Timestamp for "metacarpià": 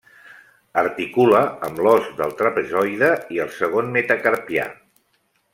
3.99-4.69